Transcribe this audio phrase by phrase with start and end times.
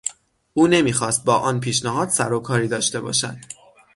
[0.53, 3.37] او نمیخواست با آن پیشنهاد سر و کاری داشته باشد.